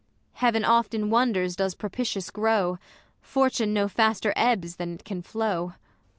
Heav'n 0.33 0.65
oft 0.65 0.95
in 0.95 1.11
wonders 1.11 1.55
does 1.55 1.75
propitious 1.75 2.31
grow, 2.31 2.79
Fortune 3.21 3.71
no 3.71 3.87
faster 3.87 4.33
ebbs 4.35 4.77
than 4.77 4.95
it 4.95 5.03
can 5.03 5.21
flow. 5.21 5.73